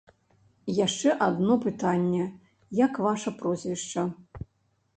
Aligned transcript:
Яшчэ 0.85 1.09
адно 1.25 1.57
пытанне, 1.67 2.25
як 2.85 2.99
ваша 3.09 3.37
прозвішча? 3.43 4.09